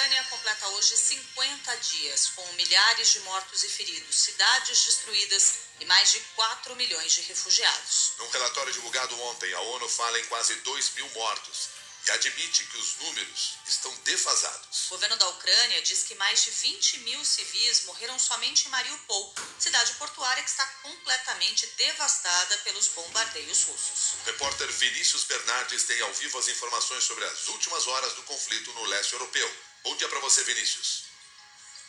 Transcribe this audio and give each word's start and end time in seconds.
Ucrânia 0.00 0.24
completa 0.30 0.66
hoje 0.68 0.96
50 0.96 1.76
dias, 1.76 2.30
com 2.34 2.52
milhares 2.54 3.10
de 3.10 3.20
mortos 3.20 3.62
e 3.64 3.68
feridos, 3.68 4.16
cidades 4.16 4.82
destruídas 4.86 5.56
e 5.78 5.84
mais 5.84 6.10
de 6.10 6.20
4 6.34 6.74
milhões 6.74 7.12
de 7.12 7.20
refugiados. 7.20 8.12
Num 8.16 8.30
relatório 8.30 8.72
divulgado 8.72 9.20
ontem, 9.24 9.52
a 9.52 9.60
ONU 9.60 9.86
fala 9.90 10.18
em 10.18 10.24
quase 10.24 10.54
2 10.54 10.94
mil 10.94 11.06
mortos 11.10 11.79
e 12.06 12.10
admite 12.10 12.64
que 12.64 12.78
os 12.78 12.96
números 12.96 13.56
estão 13.66 13.94
defasados. 14.04 14.86
O 14.86 14.90
governo 14.90 15.16
da 15.16 15.28
Ucrânia 15.28 15.82
diz 15.82 16.02
que 16.04 16.14
mais 16.14 16.42
de 16.42 16.50
20 16.50 16.98
mil 17.00 17.24
civis 17.24 17.84
morreram 17.84 18.18
somente 18.18 18.66
em 18.66 18.70
Mariupol, 18.70 19.34
cidade 19.58 19.92
portuária 19.94 20.42
que 20.42 20.50
está 20.50 20.66
completamente 20.82 21.66
devastada 21.76 22.58
pelos 22.58 22.88
bombardeios 22.88 23.62
russos. 23.64 24.14
O 24.20 24.24
repórter 24.26 24.70
Vinícius 24.72 25.24
Bernardes 25.24 25.84
tem 25.84 26.00
ao 26.00 26.12
vivo 26.14 26.38
as 26.38 26.48
informações 26.48 27.04
sobre 27.04 27.24
as 27.24 27.48
últimas 27.48 27.86
horas 27.86 28.14
do 28.14 28.22
conflito 28.24 28.72
no 28.72 28.84
leste 28.86 29.12
europeu. 29.12 29.56
Bom 29.84 29.96
dia 29.96 30.08
para 30.08 30.20
você, 30.20 30.42
Vinícius. 30.44 31.04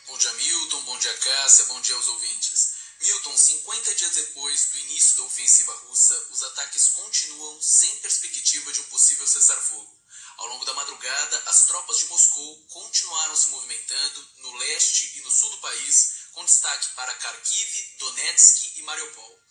Bom 0.06 0.18
dia, 0.18 0.32
Milton. 0.34 0.80
Bom 0.82 0.98
dia, 0.98 1.14
Cássia. 1.18 1.64
Bom 1.66 1.80
dia 1.80 1.94
aos 1.94 2.08
ouvintes. 2.08 2.82
Milton, 3.02 3.36
50 3.36 3.94
dias 3.96 4.12
depois 4.12 4.66
do 4.70 4.78
início 4.78 5.16
da 5.16 5.24
ofensiva 5.24 5.72
russa, 5.86 6.14
os 6.30 6.42
ataques 6.44 6.90
continuam 6.90 7.60
sem 7.60 7.96
perspectiva 7.98 8.72
de 8.72 8.80
um 8.80 8.84
possível 8.84 9.26
cessar-fogo. 9.26 10.01
Ao 10.36 10.46
longo 10.48 10.64
da 10.64 10.74
madrugada, 10.74 11.42
as 11.46 11.66
tropas 11.66 11.98
de 11.98 12.06
Moscou 12.06 12.66
continuaram 12.68 13.36
se 13.36 13.48
movimentando 13.48 14.28
no 14.38 14.56
leste 14.56 15.18
e 15.18 15.20
no 15.20 15.30
sul 15.30 15.50
do 15.50 15.58
país, 15.58 16.14
com 16.32 16.44
destaque 16.44 16.88
para 16.94 17.12
Kharkiv, 17.14 17.96
Donetsk 17.98 18.72
e 18.76 18.82
Mariupol. 18.82 19.42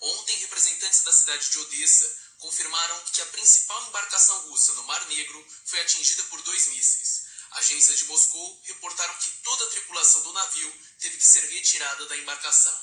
Ontem, 0.00 0.36
representantes 0.38 1.02
da 1.02 1.12
cidade 1.12 1.48
de 1.50 1.58
Odessa 1.58 2.24
confirmaram 2.38 3.00
que 3.12 3.22
a 3.22 3.26
principal 3.26 3.82
embarcação 3.86 4.38
russa 4.48 4.72
no 4.74 4.84
Mar 4.84 5.06
Negro 5.06 5.46
foi 5.64 5.80
atingida 5.80 6.22
por 6.24 6.42
dois 6.42 6.66
mísseis. 6.66 7.24
Agências 7.52 7.98
de 7.98 8.04
Moscou 8.06 8.60
reportaram 8.64 9.14
que 9.18 9.30
toda 9.42 9.64
a 9.64 9.70
tripulação 9.70 10.22
do 10.22 10.32
navio 10.32 10.80
teve 10.98 11.16
que 11.16 11.26
ser 11.26 11.44
retirada 11.48 12.06
da 12.06 12.16
embarcação. 12.16 12.76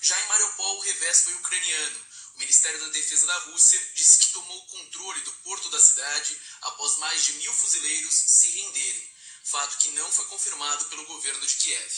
Já 0.00 0.18
em 0.20 0.26
Mariupol, 0.28 0.76
o 0.76 0.80
revés 0.80 1.22
foi 1.22 1.34
ucraniano. 1.34 2.06
O 2.34 2.38
Ministério 2.38 2.80
da 2.80 2.88
Defesa 2.88 3.26
da 3.26 3.38
Rússia 3.50 3.80
disse 3.94 4.18
que 4.18 4.32
tomou 4.32 4.58
o 4.58 4.66
controle 4.66 5.20
do 5.20 5.32
porto 5.34 5.70
da 5.70 5.80
cidade 5.80 6.40
após 6.62 6.98
mais 6.98 7.24
de 7.24 7.32
mil 7.34 7.52
fuzileiros 7.52 8.14
se 8.14 8.50
renderem, 8.50 9.14
fato 9.44 9.78
que 9.78 9.90
não 9.90 10.10
foi 10.10 10.24
confirmado 10.26 10.84
pelo 10.86 11.06
governo 11.06 11.46
de 11.46 11.54
Kiev. 11.56 11.92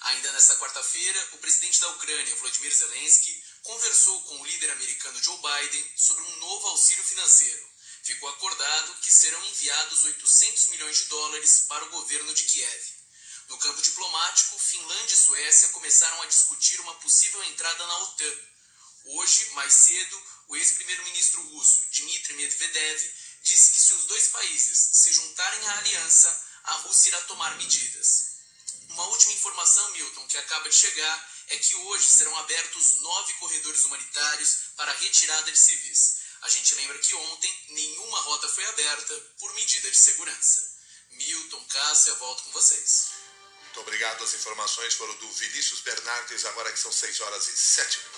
Ainda 0.00 0.32
nesta 0.32 0.56
quarta-feira, 0.56 1.28
o 1.32 1.38
presidente 1.38 1.80
da 1.80 1.88
Ucrânia, 1.90 2.36
Volodymyr 2.36 2.74
Zelensky, 2.74 3.44
conversou 3.62 4.20
com 4.22 4.40
o 4.40 4.46
líder 4.46 4.70
americano 4.72 5.22
Joe 5.22 5.38
Biden 5.38 5.92
sobre 5.96 6.22
um 6.24 6.36
novo 6.36 6.68
auxílio 6.68 7.04
financeiro. 7.04 7.68
Ficou 8.02 8.28
acordado 8.28 8.94
que 9.00 9.12
serão 9.12 9.44
enviados 9.46 10.04
800 10.04 10.66
milhões 10.66 10.98
de 10.98 11.04
dólares 11.04 11.64
para 11.68 11.84
o 11.84 11.90
governo 11.90 12.34
de 12.34 12.44
Kiev. 12.44 12.92
No 13.48 13.58
campo 13.58 13.80
diplomático, 13.80 14.58
Finlândia 14.58 15.14
e 15.14 15.16
Suécia 15.16 15.68
começaram 15.68 16.20
a 16.22 16.26
discutir 16.26 16.80
uma 16.80 16.94
possível 16.96 17.42
entrada 17.44 17.86
na 17.86 17.98
OTAN. 17.98 18.38
Hoje, 19.08 19.50
mais 19.50 19.72
cedo, 19.72 20.22
o 20.48 20.56
ex-primeiro-ministro 20.56 21.40
russo 21.50 21.86
Dmitry 21.92 22.34
Medvedev 22.34 23.14
disse 23.42 23.70
que 23.70 23.80
se 23.80 23.94
os 23.94 24.04
dois 24.06 24.26
países 24.28 24.90
se 24.94 25.12
juntarem 25.12 25.68
à 25.68 25.78
aliança, 25.78 26.44
a 26.64 26.72
Rússia 26.78 27.10
irá 27.10 27.20
tomar 27.22 27.56
medidas. 27.56 28.34
Uma 28.88 29.06
última 29.06 29.32
informação, 29.34 29.88
Milton, 29.92 30.26
que 30.26 30.38
acaba 30.38 30.68
de 30.68 30.74
chegar, 30.74 31.32
é 31.48 31.56
que 31.56 31.74
hoje 31.76 32.10
serão 32.10 32.36
abertos 32.38 32.96
nove 32.96 33.32
corredores 33.34 33.84
humanitários 33.84 34.56
para 34.76 34.90
a 34.90 34.96
retirada 34.96 35.52
de 35.52 35.58
civis. 35.58 36.16
A 36.42 36.48
gente 36.48 36.74
lembra 36.74 36.98
que 36.98 37.14
ontem 37.14 37.64
nenhuma 37.68 38.20
rota 38.22 38.48
foi 38.48 38.64
aberta 38.66 39.14
por 39.38 39.54
medida 39.54 39.88
de 39.88 39.96
segurança. 39.96 40.76
Milton, 41.10 41.64
Cássia, 41.66 42.14
volto 42.14 42.42
com 42.42 42.50
vocês. 42.50 43.10
Muito 43.62 43.80
obrigado. 43.80 44.24
As 44.24 44.34
informações 44.34 44.94
foram 44.94 45.14
do 45.18 45.30
Vinícius 45.32 45.80
Bernardes, 45.80 46.44
agora 46.46 46.72
que 46.72 46.78
são 46.78 46.90
6 46.90 47.20
horas 47.20 47.46
e 47.46 47.56
7 47.56 47.98
minutos. 47.98 48.15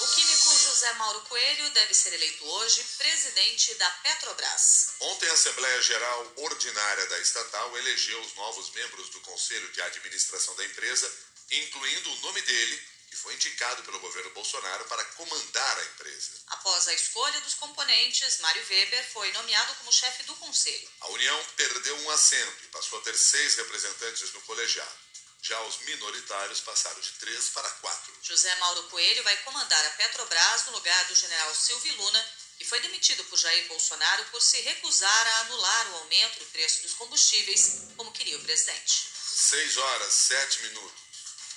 O 0.00 0.06
químico 0.14 0.56
José 0.56 0.92
Mauro 0.94 1.20
Coelho 1.22 1.70
deve 1.70 1.94
ser 1.94 2.14
eleito 2.14 2.42
hoje 2.46 2.82
presidente 2.96 3.74
da 3.74 3.90
Petrobras. 3.90 4.94
Ontem, 5.00 5.28
a 5.28 5.32
Assembleia 5.34 5.82
Geral 5.82 6.32
Ordinária 6.36 7.06
da 7.06 7.18
estatal 7.18 7.76
elegeu 7.76 8.18
os 8.22 8.34
novos 8.34 8.70
membros 8.70 9.10
do 9.10 9.20
Conselho 9.20 9.70
de 9.72 9.82
Administração 9.82 10.56
da 10.56 10.64
empresa, 10.64 11.12
incluindo 11.50 12.12
o 12.12 12.20
nome 12.20 12.40
dele, 12.40 12.82
que 13.10 13.16
foi 13.16 13.34
indicado 13.34 13.82
pelo 13.82 14.00
governo 14.00 14.30
Bolsonaro 14.30 14.86
para 14.86 15.04
comandar 15.04 15.78
a 15.78 15.84
empresa. 15.84 16.30
Após 16.46 16.88
a 16.88 16.94
escolha 16.94 17.38
dos 17.42 17.54
componentes, 17.54 18.38
Mário 18.38 18.64
Weber 18.70 19.06
foi 19.12 19.30
nomeado 19.32 19.74
como 19.74 19.92
chefe 19.92 20.22
do 20.22 20.34
conselho. 20.36 20.88
A 21.00 21.08
União 21.08 21.44
perdeu 21.56 21.96
um 21.98 22.10
assento 22.10 22.64
e 22.64 22.68
passou 22.68 23.00
a 23.00 23.02
ter 23.02 23.18
seis 23.18 23.56
representantes 23.56 24.32
no 24.32 24.40
colegiado. 24.42 25.09
Já 25.42 25.60
os 25.62 25.78
minoritários 25.78 26.60
passaram 26.60 27.00
de 27.00 27.12
três 27.12 27.48
para 27.48 27.68
quatro. 27.68 28.12
José 28.22 28.54
Mauro 28.56 28.82
Coelho 28.84 29.22
vai 29.24 29.36
comandar 29.38 29.86
a 29.86 29.90
Petrobras 29.90 30.66
no 30.66 30.72
lugar 30.72 31.04
do 31.06 31.14
general 31.14 31.54
Silvio 31.54 31.94
Luna, 31.96 32.26
que 32.58 32.64
foi 32.64 32.78
demitido 32.80 33.24
por 33.24 33.38
Jair 33.38 33.66
Bolsonaro 33.68 34.24
por 34.26 34.42
se 34.42 34.60
recusar 34.60 35.26
a 35.26 35.40
anular 35.40 35.90
o 35.90 35.96
aumento 35.96 36.40
do 36.40 36.44
preço 36.46 36.82
dos 36.82 36.92
combustíveis, 36.92 37.80
como 37.96 38.12
queria 38.12 38.36
o 38.36 38.42
presidente. 38.42 39.08
Seis 39.24 39.78
horas, 39.78 40.12
sete 40.12 40.60
minutos. 40.62 41.00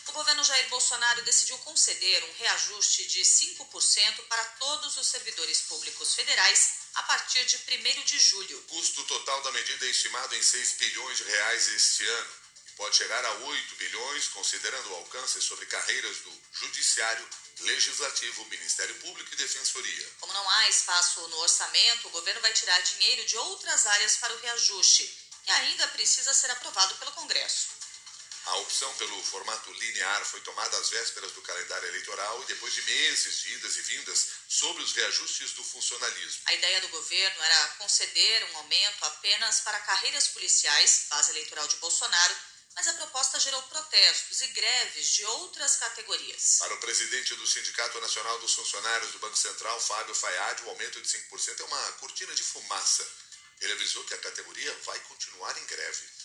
O 0.07 0.11
governo 0.13 0.43
Jair 0.43 0.69
Bolsonaro 0.69 1.21
decidiu 1.23 1.57
conceder 1.59 2.23
um 2.23 2.33
reajuste 2.37 3.05
de 3.07 3.21
5% 3.21 4.27
para 4.27 4.43
todos 4.59 4.97
os 4.97 5.07
servidores 5.07 5.61
públicos 5.61 6.13
federais 6.13 6.73
a 6.95 7.03
partir 7.03 7.43
de 7.45 7.57
1 7.57 8.03
de 8.03 8.19
julho. 8.19 8.59
O 8.59 8.63
custo 8.63 9.03
total 9.05 9.41
da 9.43 9.51
medida 9.51 9.85
é 9.85 9.89
estimado 9.89 10.35
em 10.35 10.43
6 10.43 10.73
bilhões 10.73 11.17
de 11.17 11.23
reais 11.23 11.67
este 11.69 12.05
ano 12.05 12.42
pode 12.75 12.95
chegar 12.95 13.23
a 13.23 13.31
8 13.31 13.75
bilhões, 13.75 14.27
considerando 14.29 14.91
o 14.91 14.95
alcance 14.95 15.41
sobre 15.41 15.65
carreiras 15.65 16.17
do 16.17 16.41
Judiciário, 16.53 17.27
Legislativo, 17.61 18.45
Ministério 18.45 18.95
Público 18.95 19.33
e 19.33 19.37
Defensoria. 19.37 20.09
Como 20.19 20.33
não 20.33 20.49
há 20.49 20.69
espaço 20.69 21.27
no 21.27 21.37
orçamento, 21.37 22.07
o 22.07 22.11
governo 22.11 22.41
vai 22.41 22.53
tirar 22.53 22.79
dinheiro 22.81 23.25
de 23.25 23.37
outras 23.37 23.85
áreas 23.85 24.17
para 24.17 24.33
o 24.33 24.39
reajuste 24.39 25.23
e 25.45 25.51
ainda 25.51 25.87
precisa 25.89 26.33
ser 26.33 26.49
aprovado 26.51 26.95
pelo 26.95 27.11
Congresso. 27.11 27.83
A 28.45 28.57
opção 28.57 28.93
pelo 28.95 29.23
formato 29.23 29.71
linear 29.71 30.25
foi 30.25 30.41
tomada 30.41 30.77
às 30.77 30.89
vésperas 30.89 31.31
do 31.31 31.41
calendário 31.41 31.87
eleitoral 31.87 32.43
e 32.43 32.45
depois 32.47 32.73
de 32.73 32.81
meses 32.81 33.39
de 33.39 33.53
idas 33.53 33.77
e 33.77 33.81
vindas 33.83 34.27
sobre 34.49 34.83
os 34.83 34.91
reajustes 34.91 35.53
do 35.53 35.63
funcionalismo. 35.63 36.41
A 36.47 36.53
ideia 36.53 36.81
do 36.81 36.89
governo 36.89 37.41
era 37.41 37.67
conceder 37.79 38.43
um 38.51 38.57
aumento 38.57 39.05
apenas 39.05 39.61
para 39.61 39.79
carreiras 39.79 40.27
policiais, 40.27 41.05
base 41.09 41.31
eleitoral 41.31 41.65
de 41.69 41.77
Bolsonaro, 41.77 42.35
mas 42.75 42.87
a 42.87 42.93
proposta 42.93 43.39
gerou 43.39 43.61
protestos 43.63 44.41
e 44.41 44.47
greves 44.47 45.09
de 45.09 45.25
outras 45.25 45.75
categorias. 45.77 46.57
Para 46.59 46.73
o 46.73 46.79
presidente 46.79 47.35
do 47.35 47.47
Sindicato 47.47 47.99
Nacional 48.01 48.39
dos 48.39 48.53
Funcionários 48.53 49.11
do 49.11 49.19
Banco 49.19 49.37
Central, 49.37 49.79
Fábio 49.79 50.15
Fayad, 50.15 50.63
o 50.63 50.69
aumento 50.69 51.01
de 51.01 51.07
5% 51.07 51.59
é 51.59 51.63
uma 51.63 51.91
cortina 51.93 52.33
de 52.33 52.43
fumaça. 52.43 53.07
Ele 53.61 53.73
avisou 53.73 54.03
que 54.05 54.13
a 54.13 54.17
categoria 54.17 54.73
vai 54.85 54.99
continuar 55.01 55.57
em 55.57 55.65
greve 55.65 56.22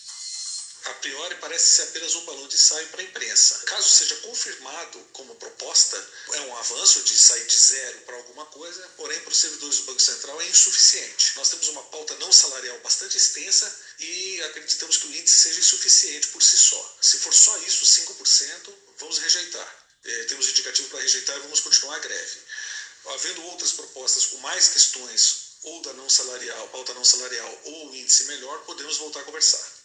a 0.85 0.93
priori 0.95 1.35
parece 1.35 1.75
ser 1.75 1.83
apenas 1.83 2.15
um 2.15 2.25
balão 2.25 2.47
de 2.47 2.55
ensaio 2.55 2.87
para 2.87 3.01
a 3.01 3.03
imprensa. 3.03 3.59
Caso 3.65 3.89
seja 3.89 4.15
confirmado 4.17 4.99
como 5.11 5.35
proposta, 5.35 6.09
é 6.33 6.41
um 6.41 6.57
avanço 6.57 7.01
de 7.03 7.17
sair 7.17 7.45
de 7.45 7.57
zero 7.57 7.99
para 8.01 8.15
alguma 8.15 8.45
coisa, 8.45 8.87
porém 8.95 9.19
para 9.19 9.31
os 9.31 9.37
servidores 9.37 9.77
do 9.77 9.83
Banco 9.83 9.99
Central 9.99 10.41
é 10.41 10.47
insuficiente. 10.47 11.33
Nós 11.35 11.49
temos 11.49 11.67
uma 11.69 11.83
pauta 11.83 12.15
não 12.15 12.31
salarial 12.31 12.79
bastante 12.79 13.17
extensa 13.17 13.79
e 13.99 14.41
acreditamos 14.43 14.97
que 14.97 15.07
o 15.07 15.15
índice 15.15 15.39
seja 15.39 15.59
insuficiente 15.59 16.27
por 16.29 16.41
si 16.41 16.57
só. 16.57 16.97
Se 17.01 17.19
for 17.19 17.33
só 17.33 17.57
isso, 17.59 17.85
5%, 17.85 18.73
vamos 18.99 19.17
rejeitar. 19.19 19.85
É, 20.05 20.23
temos 20.25 20.47
indicativo 20.47 20.89
para 20.89 21.01
rejeitar 21.01 21.35
e 21.37 21.41
vamos 21.41 21.59
continuar 21.59 21.95
a 21.97 21.99
greve. 21.99 22.39
Havendo 23.05 23.43
outras 23.43 23.73
propostas 23.73 24.27
com 24.27 24.37
mais 24.37 24.69
questões 24.69 25.49
ou 25.63 25.81
da 25.81 25.93
não 25.93 26.09
salarial, 26.09 26.67
pauta 26.69 26.93
não 26.93 27.03
salarial 27.03 27.61
ou 27.65 27.95
índice 27.95 28.25
melhor, 28.25 28.63
podemos 28.65 28.97
voltar 28.97 29.19
a 29.21 29.23
conversar. 29.23 29.78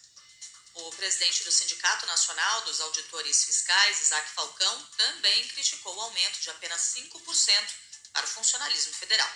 O 0.75 0.91
presidente 0.93 1.45
do 1.45 1.53
Sindicato 1.53 2.05
Nacional 2.07 2.63
dos 2.63 2.81
Auditores 2.81 3.45
Fiscais, 3.45 4.01
Isaac 4.01 4.29
Falcão, 4.33 4.89
também 4.97 5.47
criticou 5.49 5.95
o 5.95 6.01
aumento 6.01 6.41
de 6.41 6.51
apenas 6.51 6.95
5% 6.97 7.75
para 8.13 8.25
o 8.25 8.29
funcionalismo 8.29 8.93
federal. 8.95 9.31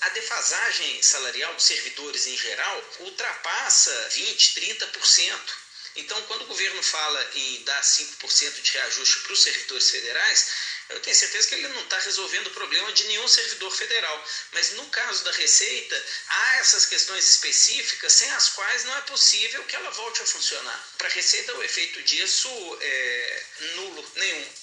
A 0.00 0.08
defasagem 0.10 1.02
salarial 1.02 1.54
dos 1.54 1.64
servidores 1.64 2.26
em 2.26 2.36
geral 2.36 2.82
ultrapassa 3.00 4.08
20%, 4.10 4.54
30%. 4.54 5.63
Então, 5.96 6.20
quando 6.22 6.42
o 6.42 6.46
governo 6.46 6.82
fala 6.82 7.30
em 7.34 7.62
dar 7.62 7.80
5% 7.82 8.60
de 8.62 8.70
reajuste 8.72 9.20
para 9.20 9.32
os 9.32 9.42
servidores 9.42 9.90
federais, 9.90 10.46
eu 10.88 11.00
tenho 11.00 11.16
certeza 11.16 11.48
que 11.48 11.54
ele 11.54 11.68
não 11.68 11.82
está 11.82 11.98
resolvendo 12.00 12.48
o 12.48 12.50
problema 12.50 12.92
de 12.92 13.04
nenhum 13.04 13.28
servidor 13.28 13.70
federal. 13.70 14.28
Mas 14.52 14.70
no 14.70 14.86
caso 14.90 15.24
da 15.24 15.32
Receita, 15.32 16.06
há 16.28 16.56
essas 16.56 16.86
questões 16.86 17.26
específicas 17.26 18.12
sem 18.12 18.30
as 18.32 18.50
quais 18.50 18.84
não 18.84 18.96
é 18.96 19.00
possível 19.02 19.64
que 19.64 19.76
ela 19.76 19.90
volte 19.90 20.20
a 20.20 20.26
funcionar. 20.26 20.88
Para 20.98 21.06
a 21.06 21.12
Receita, 21.12 21.54
o 21.54 21.62
efeito 21.62 22.02
disso 22.02 22.48
é 22.80 23.46
nulo, 23.76 24.12
nenhum. 24.16 24.54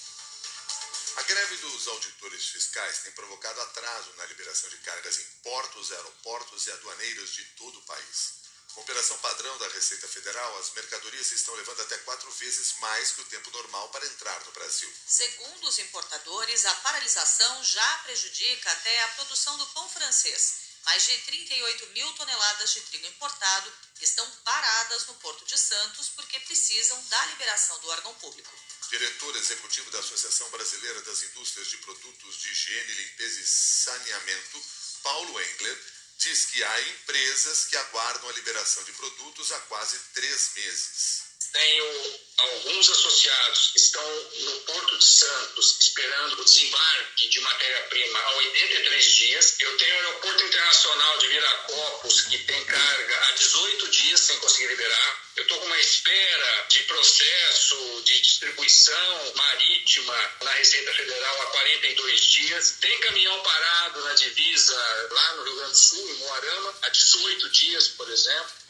A 1.16 1.22
greve 1.22 1.56
dos 1.56 1.88
auditores 1.88 2.48
fiscais 2.48 2.98
tem 3.00 3.12
provocado 3.12 3.60
atraso 3.60 4.12
na 4.16 4.26
liberação 4.26 4.70
de 4.70 4.78
cargas 4.78 5.18
em 5.18 5.24
portos, 5.42 5.92
aeroportos 5.92 6.66
e 6.66 6.72
aduaneiras 6.72 7.34
de 7.34 7.44
todo 7.56 7.78
o 7.78 7.82
país. 7.82 8.41
Com 8.74 8.80
operação 8.80 9.18
padrão 9.18 9.58
da 9.58 9.68
Receita 9.68 10.08
Federal, 10.08 10.58
as 10.58 10.72
mercadorias 10.72 11.30
estão 11.30 11.54
levando 11.54 11.82
até 11.82 11.98
quatro 11.98 12.30
vezes 12.32 12.74
mais 12.80 13.12
que 13.12 13.20
o 13.20 13.24
tempo 13.26 13.50
normal 13.50 13.88
para 13.90 14.06
entrar 14.06 14.44
no 14.46 14.52
Brasil. 14.52 14.90
Segundo 15.06 15.68
os 15.68 15.78
importadores, 15.78 16.64
a 16.64 16.74
paralisação 16.76 17.64
já 17.64 17.98
prejudica 17.98 18.72
até 18.72 19.02
a 19.02 19.08
produção 19.08 19.58
do 19.58 19.66
pão 19.68 19.88
francês. 19.90 20.72
Mais 20.84 21.04
de 21.04 21.16
38 21.18 21.86
mil 21.88 22.12
toneladas 22.14 22.72
de 22.72 22.80
trigo 22.80 23.06
importado 23.06 23.72
estão 24.00 24.28
paradas 24.44 25.06
no 25.06 25.14
Porto 25.14 25.44
de 25.44 25.56
Santos 25.56 26.08
porque 26.08 26.40
precisam 26.40 27.00
da 27.04 27.26
liberação 27.26 27.78
do 27.80 27.88
órgão 27.88 28.14
público. 28.14 28.50
Diretor 28.90 29.36
executivo 29.36 29.90
da 29.90 30.00
Associação 30.00 30.50
Brasileira 30.50 31.00
das 31.02 31.22
Indústrias 31.22 31.68
de 31.68 31.76
Produtos 31.78 32.36
de 32.38 32.48
Higiene, 32.48 32.94
Limpeza 32.94 33.40
e 33.40 33.46
Saneamento, 33.46 34.64
Paulo 35.02 35.40
Engler, 35.40 36.01
diz 36.22 36.46
que 36.46 36.62
há 36.62 36.80
empresas 36.90 37.64
que 37.64 37.76
aguardam 37.76 38.28
a 38.28 38.32
liberação 38.32 38.84
de 38.84 38.92
produtos 38.92 39.52
há 39.52 39.58
quase 39.60 39.98
três 40.14 40.50
meses. 40.54 41.21
Tenho 41.52 42.20
alguns 42.38 42.88
associados 42.88 43.70
que 43.72 43.78
estão 43.78 44.30
no 44.40 44.60
Porto 44.60 44.98
de 44.98 45.04
Santos 45.04 45.76
esperando 45.80 46.40
o 46.40 46.44
desembarque 46.44 47.28
de 47.28 47.40
matéria-prima 47.40 48.18
há 48.18 48.36
83 48.36 49.04
dias. 49.04 49.54
Eu 49.60 49.76
tenho 49.76 49.94
o 49.94 49.98
Aeroporto 49.98 50.44
Internacional 50.44 51.18
de 51.18 51.28
Viracopos, 51.28 52.20
que 52.22 52.38
tem 52.38 52.64
carga 52.64 53.20
há 53.28 53.32
18 53.32 53.88
dias 53.88 54.20
sem 54.20 54.38
conseguir 54.38 54.68
liberar. 54.68 55.22
Eu 55.36 55.42
estou 55.42 55.58
com 55.58 55.66
uma 55.66 55.78
espera 55.78 56.66
de 56.68 56.82
processo 56.84 58.02
de 58.04 58.20
distribuição 58.20 59.32
marítima 59.34 60.32
na 60.42 60.52
Receita 60.52 60.92
Federal 60.94 61.42
há 61.42 61.46
42 61.46 62.20
dias. 62.20 62.76
Tem 62.80 63.00
caminhão 63.00 63.40
parado 63.42 64.04
na 64.04 64.14
divisa 64.14 65.08
lá 65.10 65.34
no 65.36 65.44
Rio 65.44 65.56
Grande 65.56 65.72
do 65.72 65.78
Sul, 65.78 66.10
em 66.10 66.14
Moarama, 66.14 66.78
há 66.82 66.88
18 66.88 67.48
dias, 67.50 67.88
por 67.88 68.10
exemplo. 68.10 68.61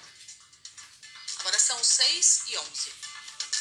Agora 1.42 1.58
são 1.58 1.82
6 1.82 2.42
e 2.50 2.56
11. 2.56 2.90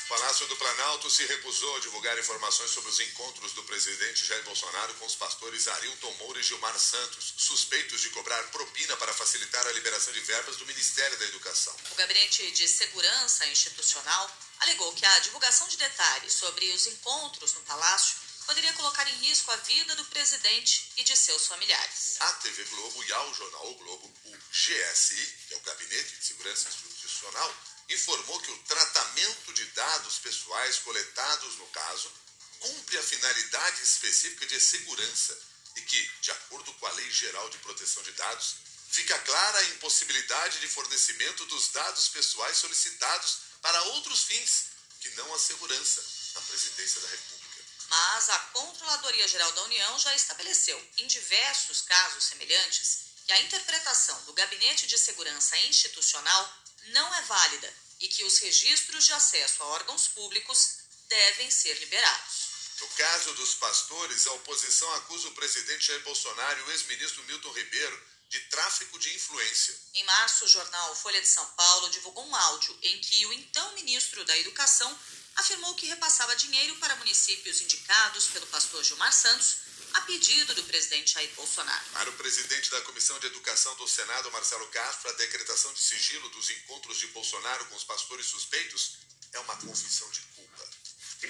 O 0.05 0.07
Palácio 0.09 0.45
do 0.45 0.55
Planalto 0.55 1.09
se 1.09 1.25
recusou 1.25 1.77
a 1.77 1.79
divulgar 1.79 2.15
informações 2.19 2.69
sobre 2.69 2.91
os 2.91 2.99
encontros 2.99 3.53
do 3.53 3.63
presidente 3.63 4.23
Jair 4.27 4.43
Bolsonaro 4.43 4.93
com 4.95 5.05
os 5.07 5.15
pastores 5.15 5.67
Arilton 5.67 6.13
Moura 6.19 6.39
e 6.39 6.43
Gilmar 6.43 6.77
Santos, 6.77 7.33
suspeitos 7.37 8.01
de 8.01 8.11
cobrar 8.11 8.43
propina 8.51 8.95
para 8.97 9.11
facilitar 9.15 9.65
a 9.65 9.71
liberação 9.71 10.13
de 10.13 10.19
verbas 10.19 10.57
do 10.57 10.65
Ministério 10.67 11.17
da 11.17 11.25
Educação. 11.25 11.75
O 11.89 11.95
Gabinete 11.95 12.51
de 12.51 12.67
Segurança 12.67 13.47
Institucional 13.47 14.29
alegou 14.59 14.93
que 14.93 15.05
a 15.05 15.19
divulgação 15.19 15.67
de 15.67 15.77
detalhes 15.77 16.33
sobre 16.33 16.69
os 16.73 16.85
encontros 16.85 17.53
no 17.55 17.61
Palácio 17.61 18.15
poderia 18.45 18.73
colocar 18.73 19.07
em 19.07 19.15
risco 19.15 19.49
a 19.49 19.55
vida 19.55 19.95
do 19.95 20.05
presidente 20.05 20.91
e 20.97 21.03
de 21.03 21.15
seus 21.15 21.47
familiares. 21.47 22.17
A 22.19 22.33
TV 22.33 22.63
Globo 22.65 23.03
e 23.03 23.13
ao 23.13 23.33
jornal 23.33 23.71
o 23.71 23.75
Globo, 23.75 24.13
o 24.25 24.37
GSI, 24.51 25.35
que 25.47 25.53
é 25.53 25.57
o 25.57 25.61
Gabinete 25.61 26.17
de 26.17 26.25
Segurança 26.25 26.69
Institucional, 26.69 27.55
informou 27.93 28.39
que 28.41 28.51
o 28.51 28.57
tratamento 28.63 29.53
de 29.53 29.65
dados 29.65 30.19
pessoais 30.19 30.77
coletados 30.79 31.55
no 31.57 31.67
caso 31.67 32.11
cumpre 32.59 32.97
a 32.97 33.03
finalidade 33.03 33.81
específica 33.81 34.45
de 34.45 34.59
segurança 34.59 35.38
e 35.75 35.81
que, 35.81 36.11
de 36.21 36.31
acordo 36.31 36.73
com 36.75 36.85
a 36.85 36.91
Lei 36.93 37.11
Geral 37.11 37.49
de 37.49 37.57
Proteção 37.59 38.03
de 38.03 38.11
Dados, 38.13 38.55
fica 38.89 39.17
clara 39.19 39.59
a 39.59 39.63
impossibilidade 39.65 40.59
de 40.59 40.67
fornecimento 40.67 41.45
dos 41.45 41.69
dados 41.69 42.09
pessoais 42.09 42.57
solicitados 42.57 43.38
para 43.61 43.81
outros 43.83 44.23
fins 44.23 44.65
que 44.99 45.09
não 45.11 45.33
a 45.33 45.39
segurança 45.39 46.03
na 46.35 46.41
Presidência 46.41 47.01
da 47.01 47.07
República. 47.07 47.41
Mas 47.89 48.29
a 48.29 48.39
Controladoria 48.53 49.27
Geral 49.27 49.51
da 49.53 49.63
União 49.63 49.99
já 49.99 50.15
estabeleceu, 50.15 50.89
em 50.97 51.07
diversos 51.07 51.81
casos 51.81 52.25
semelhantes, 52.25 52.99
que 53.25 53.33
a 53.33 53.41
interpretação 53.41 54.21
do 54.23 54.33
Gabinete 54.33 54.88
de 54.88 54.97
Segurança 54.97 55.57
Institucional 55.57 56.57
não 56.88 57.15
é 57.15 57.21
válida 57.23 57.80
e 58.01 58.07
que 58.07 58.24
os 58.24 58.39
registros 58.39 59.06
de 59.06 59.13
acesso 59.13 59.63
a 59.63 59.68
órgãos 59.68 60.07
públicos 60.09 60.77
devem 61.07 61.50
ser 61.51 61.74
liberados. 61.80 62.51
No 62.80 62.88
caso 62.88 63.33
dos 63.36 63.53
pastores, 63.56 64.25
a 64.25 64.33
oposição 64.33 64.92
acusa 64.95 65.27
o 65.27 65.33
presidente 65.33 65.86
Jair 65.86 66.01
Bolsonaro 66.03 66.59
e 66.59 66.63
o 66.63 66.71
ex-ministro 66.71 67.24
Milton 67.25 67.51
Ribeiro 67.51 68.07
de 68.27 68.39
tráfico 68.48 68.98
de 68.98 69.13
influência. 69.13 69.77
Em 69.94 70.03
março, 70.06 70.45
o 70.45 70.48
jornal 70.48 70.95
Folha 70.95 71.21
de 71.21 71.27
São 71.27 71.45
Paulo 71.48 71.89
divulgou 71.89 72.25
um 72.25 72.36
áudio 72.36 72.77
em 72.81 73.00
que 73.00 73.25
o 73.25 73.33
então 73.33 73.74
ministro 73.74 74.24
da 74.25 74.38
Educação 74.38 74.98
afirmou 75.36 75.75
que 75.75 75.86
repassava 75.86 76.36
dinheiro 76.36 76.75
para 76.77 76.95
municípios 76.95 77.62
indicados 77.62 78.27
pelo 78.27 78.48
pastor 78.48 78.83
Gilmar 78.83 79.13
Santos 79.13 79.57
a 79.93 80.01
pedido 80.01 80.53
do 80.55 80.63
presidente 80.63 81.13
Jair 81.13 81.29
Bolsonaro. 81.35 81.83
Para 81.93 82.09
o 82.09 82.13
presidente 82.13 82.71
da 82.71 82.81
Comissão 82.81 83.19
de 83.19 83.27
Educação 83.27 83.75
do 83.75 83.88
Senado, 83.88 84.31
Marcelo 84.31 84.67
Castro, 84.67 85.09
a 85.09 85.13
decretação 85.13 85.73
de 85.73 85.79
sigilo 85.79 86.29
dos 86.29 86.49
encontros 86.49 86.97
de 86.97 87.07
Bolsonaro 87.07 87.65
com 87.65 87.75
os 87.75 87.83
pastores 87.83 88.25
suspeitos 88.25 88.97
é 89.33 89.39
uma 89.39 89.55
confissão 89.57 90.09
de 90.11 90.21
culpa. 90.35 90.41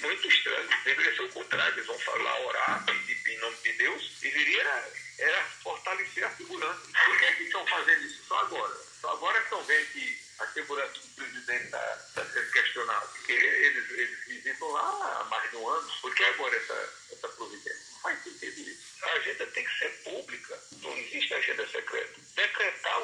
Muito 0.00 0.26
estranho. 0.26 0.68
Deveria 0.84 1.14
ser 1.14 1.22
o 1.22 1.28
contrário. 1.30 1.74
Eles 1.74 1.86
vão 1.86 1.98
falar, 1.98 2.40
orar, 2.40 2.84
pedir 2.86 3.28
em 3.28 3.38
nome 3.38 3.56
de 3.62 3.72
Deus. 3.74 4.02
Deveria 4.20 4.92
era 5.18 5.44
fortalecer 5.62 6.24
a 6.24 6.36
segurança. 6.36 6.80
Por 6.80 7.18
que, 7.18 7.32
que 7.36 7.42
estão 7.44 7.66
fazendo 7.66 8.02
isso 8.04 8.22
só 8.26 8.38
agora? 8.38 8.74
Só 9.00 9.12
agora 9.12 9.38
estão 9.40 9.62
vendo 9.64 9.86
que 9.92 10.18
a 10.38 10.46
segurança 10.48 10.98
do 10.98 11.08
presidente 11.08 11.64
está 11.64 11.96
tá 12.14 12.24
sendo 12.24 12.50
questionada. 12.50 13.06
Porque 13.06 13.32
eles, 13.32 13.90
eles 13.90 14.26
visitam 14.26 14.68
lá 14.70 15.20
há 15.20 15.24
mais 15.24 15.50
de 15.50 15.56
um 15.56 15.68
ano. 15.68 15.92
Por 16.00 16.14
que 16.14 16.24
agora 16.24 16.56
essa, 16.56 16.94
essa 17.12 17.28
providência? 17.28 17.86
Não 17.92 18.00
faz 18.00 18.22
sentido 18.22 18.60
isso. 18.60 18.82
A 19.02 19.12
agenda 19.12 19.46
tem 19.46 19.64
que 19.64 19.78
ser 19.78 19.90
pública. 20.04 20.62
Não 20.80 20.96
existe 20.96 21.34
agenda 21.34 21.68
secreta. 21.68 22.20
Decretar 22.34 23.02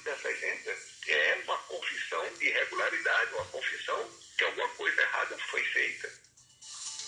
dessa 0.00 0.28
agenda 0.28 0.78
é 1.06 1.42
uma 1.44 1.58
confissão 1.58 2.34
de 2.34 2.46
irregularidade, 2.46 3.34
uma 3.34 3.46
confissão 3.46 4.10
que 4.36 4.44
alguma 4.44 4.68
coisa 4.70 5.00
errada 5.00 5.38
foi 5.50 5.64
feita. 5.64 6.24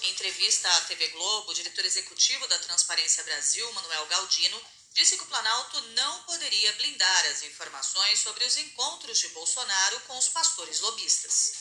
Em 0.02 0.10
entrevista 0.10 0.68
à 0.68 0.80
TV 0.82 1.08
Globo, 1.08 1.50
o 1.50 1.54
diretor 1.54 1.84
executivo 1.84 2.46
da 2.46 2.58
Transparência 2.58 3.24
Brasil, 3.24 3.72
Manuel 3.72 4.06
Galdino, 4.06 4.60
disse 4.92 5.16
que 5.16 5.24
o 5.24 5.26
Planalto 5.26 5.80
não 5.92 6.22
poderia 6.24 6.72
blindar 6.74 7.26
as 7.26 7.42
informações 7.42 8.20
sobre 8.20 8.44
os 8.44 8.56
encontros 8.56 9.18
de 9.18 9.28
Bolsonaro 9.28 10.00
com 10.00 10.16
os 10.16 10.28
pastores 10.28 10.80
lobistas. 10.80 11.52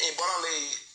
Embora 0.00 0.32
a 0.32 0.38
lei 0.38 0.86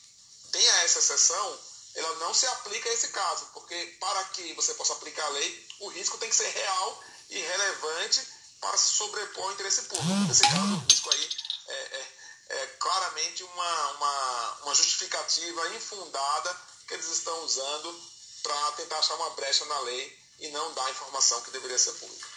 tenha 0.52 0.72
essa 0.82 0.98
exceção, 0.98 1.60
ela 1.94 2.14
não 2.16 2.34
se 2.34 2.46
aplica 2.46 2.88
a 2.88 2.92
esse 2.92 3.08
caso, 3.08 3.46
porque 3.52 3.96
para 4.00 4.24
que 4.26 4.52
você 4.54 4.74
possa 4.74 4.94
aplicar 4.94 5.24
a 5.26 5.30
lei, 5.30 5.68
o 5.80 5.88
risco 5.88 6.18
tem 6.18 6.28
que 6.28 6.36
ser 6.36 6.48
real 6.48 7.04
e 7.30 7.38
relevante 7.38 8.20
para 8.60 8.76
se 8.76 8.90
sobrepor 8.90 9.44
ao 9.44 9.52
interesse 9.52 9.82
público. 9.82 10.28
Nesse 10.28 10.42
caso, 10.42 10.74
o 10.74 10.86
risco 10.88 11.10
aí 11.12 11.30
é, 11.68 11.74
é, 11.74 12.12
é 12.48 12.66
claramente 12.78 13.42
uma, 13.42 13.90
uma, 13.92 14.52
uma 14.62 14.74
justificativa 14.74 15.68
infundada 15.74 16.60
que 16.86 16.94
eles 16.94 17.06
estão 17.06 17.44
usando 17.44 18.10
para 18.42 18.72
tentar 18.72 18.98
achar 18.98 19.14
uma 19.14 19.30
brecha 19.30 19.64
na 19.66 19.80
lei 19.80 20.26
e 20.38 20.48
não 20.48 20.74
dar 20.74 20.86
a 20.86 20.90
informação 20.90 21.42
que 21.42 21.50
deveria 21.50 21.78
ser 21.78 21.92
pública. 21.92 22.28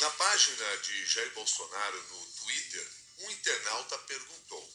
Na 0.00 0.10
página 0.10 0.76
de 0.78 1.06
Jair 1.06 1.32
Bolsonaro 1.34 2.02
no 2.10 2.26
Twitter, 2.42 2.92
um 3.20 3.30
internauta 3.30 3.98
perguntou: 3.98 4.70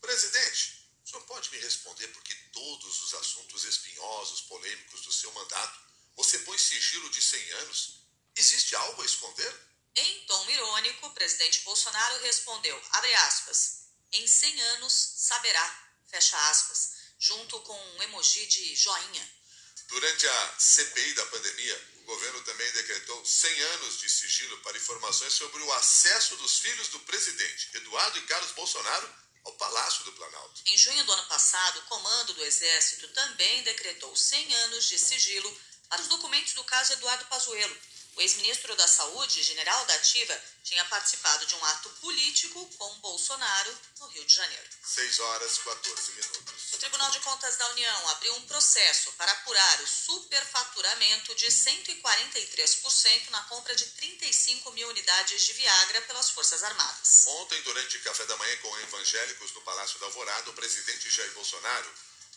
Presidente, 0.00 0.86
o 1.04 1.08
senhor 1.08 1.22
pode 1.24 1.50
me 1.50 1.58
responder 1.58 2.08
por 2.08 2.22
que 2.22 2.34
todos 2.52 3.02
os 3.02 3.14
assuntos 3.14 3.64
espinhosos, 3.64 4.42
polêmicos 4.42 5.02
do 5.02 5.12
seu 5.12 5.32
mandato 5.32 5.90
você 6.20 6.38
põe 6.40 6.58
sigilo 6.58 7.08
de 7.08 7.22
100 7.22 7.52
anos? 7.52 8.00
Existe 8.36 8.76
algo 8.76 9.00
a 9.00 9.06
esconder? 9.06 9.69
O 10.62 11.10
presidente 11.22 11.60
Bolsonaro 11.62 12.22
respondeu, 12.22 12.82
abre 12.92 13.14
aspas, 13.14 13.86
em 14.12 14.26
100 14.26 14.60
anos 14.60 14.92
saberá, 15.16 15.92
fecha 16.06 16.36
aspas, 16.50 16.92
junto 17.18 17.58
com 17.60 17.78
um 17.78 18.02
emoji 18.02 18.46
de 18.46 18.76
joinha. 18.76 19.32
Durante 19.88 20.26
a 20.26 20.54
CPI 20.58 21.14
da 21.14 21.26
pandemia, 21.26 21.88
o 21.96 22.02
governo 22.04 22.42
também 22.44 22.72
decretou 22.72 23.24
100 23.24 23.62
anos 23.62 23.98
de 23.98 24.10
sigilo 24.10 24.56
para 24.58 24.76
informações 24.76 25.32
sobre 25.32 25.62
o 25.62 25.72
acesso 25.72 26.36
dos 26.36 26.58
filhos 26.58 26.88
do 26.88 27.00
presidente, 27.00 27.70
Eduardo 27.74 28.18
e 28.18 28.26
Carlos 28.26 28.52
Bolsonaro, 28.52 29.14
ao 29.44 29.52
Palácio 29.54 30.04
do 30.04 30.12
Planalto. 30.12 30.62
Em 30.66 30.76
junho 30.76 31.04
do 31.04 31.12
ano 31.12 31.26
passado, 31.26 31.78
o 31.80 31.82
comando 31.84 32.34
do 32.34 32.44
Exército 32.44 33.08
também 33.08 33.62
decretou 33.62 34.14
100 34.14 34.54
anos 34.54 34.88
de 34.88 34.98
sigilo 34.98 35.60
para 35.88 36.02
os 36.02 36.08
documentos 36.08 36.52
do 36.52 36.64
caso 36.64 36.92
Eduardo 36.92 37.24
Pazuello. 37.26 37.76
O 38.16 38.20
ex-ministro 38.20 38.74
da 38.76 38.86
Saúde, 38.86 39.42
general 39.42 39.84
da 39.86 39.94
Ativa, 39.94 40.38
tinha 40.62 40.84
participado 40.86 41.46
de 41.46 41.54
um 41.54 41.64
ato 41.64 41.88
político 42.00 42.66
com 42.76 42.98
Bolsonaro 43.00 43.78
no 44.00 44.06
Rio 44.08 44.24
de 44.24 44.34
Janeiro. 44.34 44.64
6 44.84 45.20
horas 45.20 45.58
14 45.58 46.12
minutos. 46.12 46.72
O 46.72 46.78
Tribunal 46.78 47.10
de 47.10 47.20
Contas 47.20 47.56
da 47.56 47.68
União 47.70 48.08
abriu 48.10 48.34
um 48.36 48.46
processo 48.46 49.12
para 49.12 49.32
apurar 49.32 49.80
o 49.80 49.86
superfaturamento 49.86 51.34
de 51.34 51.46
143% 51.46 53.30
na 53.30 53.42
compra 53.44 53.74
de 53.74 53.86
35 53.86 54.70
mil 54.72 54.88
unidades 54.88 55.42
de 55.46 55.52
Viagra 55.54 56.02
pelas 56.02 56.30
Forças 56.30 56.62
Armadas. 56.62 57.24
Ontem, 57.26 57.60
durante 57.62 57.98
café 58.00 58.26
da 58.26 58.36
manhã 58.36 58.56
com 58.58 58.78
evangélicos 58.80 59.52
no 59.52 59.62
Palácio 59.62 59.98
da 59.98 60.06
Alvorada, 60.06 60.50
o 60.50 60.54
presidente 60.54 61.10
Jair 61.10 61.32
Bolsonaro 61.32 61.90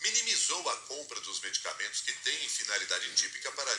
minimizou 0.04 0.70
a 0.70 0.76
compra 0.82 1.20
dos 1.22 1.40
medicamentos 1.40 2.02
que 2.02 2.12
têm 2.12 2.50
finalidade 2.50 3.14
típica 3.16 3.52
para 3.54 3.72
a. 3.72 3.76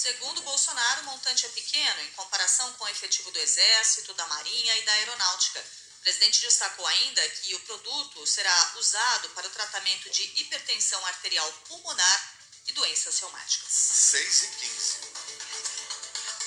Segundo 0.00 0.40
Bolsonaro, 0.40 1.02
o 1.02 1.04
montante 1.04 1.44
é 1.44 1.48
pequeno 1.50 2.00
em 2.00 2.10
comparação 2.12 2.72
com 2.72 2.84
o 2.84 2.88
efetivo 2.88 3.30
do 3.32 3.38
Exército, 3.38 4.14
da 4.14 4.26
Marinha 4.28 4.78
e 4.78 4.82
da 4.82 4.92
Aeronáutica. 4.92 5.62
O 5.98 6.00
presidente 6.00 6.40
destacou 6.40 6.86
ainda 6.86 7.28
que 7.28 7.54
o 7.54 7.60
produto 7.60 8.26
será 8.26 8.72
usado 8.76 9.28
para 9.30 9.46
o 9.46 9.50
tratamento 9.50 10.08
de 10.08 10.22
hipertensão 10.40 11.04
arterial 11.04 11.52
pulmonar 11.68 12.34
e 12.66 12.72
doenças 12.72 13.18
reumáticas. 13.18 13.70
6 13.70 14.42
e 14.42 14.48
15. 14.48 15.00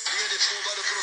Linha 0.09 0.29
de 0.29 0.39
fundo, 0.39 0.69
olha 0.71 0.81
o 0.81 0.83
cruzamento. 0.85 0.93